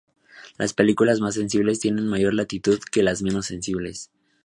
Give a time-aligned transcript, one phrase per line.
[0.57, 4.09] Las películas más sensibles tienen mayor latitud que las menos sensibles.